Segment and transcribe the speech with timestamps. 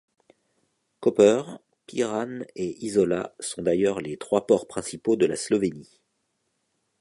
[0.99, 6.01] Koper, Piran et Izola sont d'ailleurs les trois ports principaux de la Slovénie.